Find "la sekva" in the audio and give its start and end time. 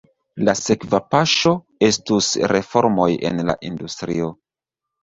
0.47-0.99